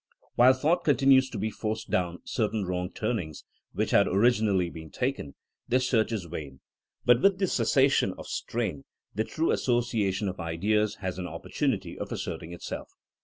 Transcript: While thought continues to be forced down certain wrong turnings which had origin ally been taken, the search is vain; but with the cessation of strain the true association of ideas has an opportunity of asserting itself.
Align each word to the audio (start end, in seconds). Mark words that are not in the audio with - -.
While 0.33 0.53
thought 0.55 0.83
continues 0.83 1.29
to 1.29 1.37
be 1.37 1.51
forced 1.51 1.91
down 1.91 2.21
certain 2.23 2.65
wrong 2.65 2.89
turnings 2.91 3.43
which 3.71 3.91
had 3.91 4.07
origin 4.07 4.47
ally 4.47 4.69
been 4.71 4.89
taken, 4.89 5.35
the 5.67 5.79
search 5.79 6.11
is 6.11 6.25
vain; 6.25 6.59
but 7.05 7.21
with 7.21 7.37
the 7.37 7.45
cessation 7.45 8.15
of 8.17 8.25
strain 8.25 8.83
the 9.13 9.23
true 9.23 9.51
association 9.51 10.27
of 10.27 10.39
ideas 10.39 10.95
has 11.01 11.19
an 11.19 11.27
opportunity 11.27 11.99
of 11.99 12.11
asserting 12.11 12.51
itself. 12.51 12.89